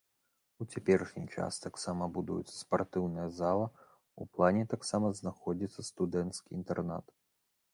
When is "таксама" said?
1.65-2.07, 4.73-5.13